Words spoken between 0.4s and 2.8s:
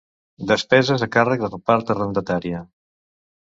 Despeses a càrrec de la part arrendatària.